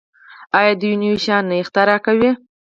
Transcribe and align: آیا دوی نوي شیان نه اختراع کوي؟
آیا 0.59 0.73
دوی 0.81 0.93
نوي 1.01 1.15
شیان 1.23 1.43
نه 1.49 1.55
اختراع 1.61 1.99
کوي؟ 2.05 2.29